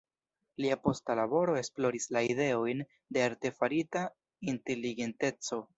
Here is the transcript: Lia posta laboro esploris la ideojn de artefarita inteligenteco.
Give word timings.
Lia 0.63 0.77
posta 0.87 1.15
laboro 1.19 1.57
esploris 1.61 2.09
la 2.17 2.25
ideojn 2.31 2.83
de 3.19 3.27
artefarita 3.29 4.07
inteligenteco. 4.57 5.67